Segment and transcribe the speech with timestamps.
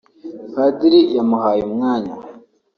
[0.53, 2.13] padiri yamuhaye umwanya